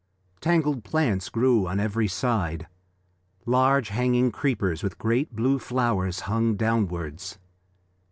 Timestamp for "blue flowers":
5.35-6.21